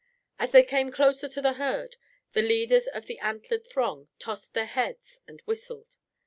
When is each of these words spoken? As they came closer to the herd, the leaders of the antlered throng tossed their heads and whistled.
As 0.39 0.49
they 0.51 0.63
came 0.63 0.91
closer 0.91 1.27
to 1.27 1.41
the 1.43 1.53
herd, 1.61 1.95
the 2.33 2.41
leaders 2.41 2.87
of 2.87 3.05
the 3.05 3.19
antlered 3.19 3.67
throng 3.67 4.07
tossed 4.17 4.55
their 4.55 4.65
heads 4.65 5.19
and 5.27 5.41
whistled. 5.41 5.97